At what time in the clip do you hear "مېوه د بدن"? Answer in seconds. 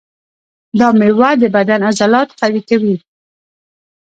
0.99-1.79